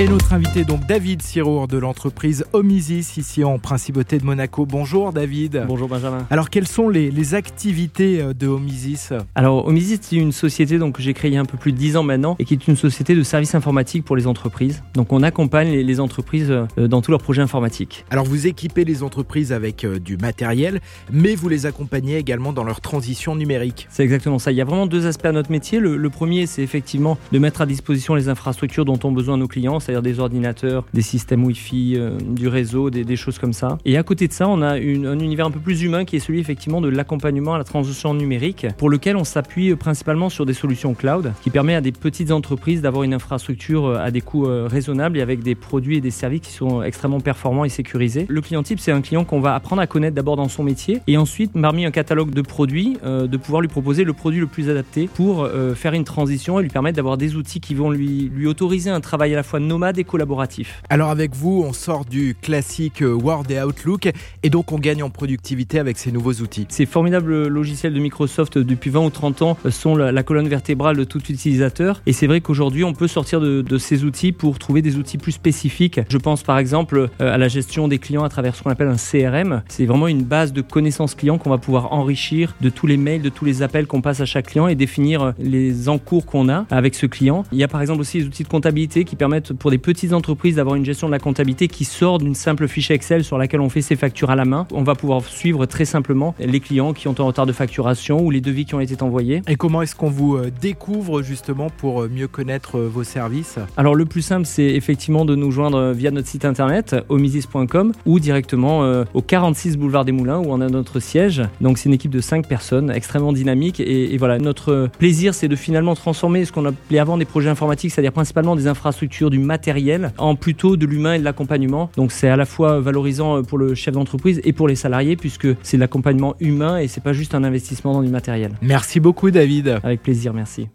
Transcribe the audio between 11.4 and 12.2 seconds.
un peu plus de 10 ans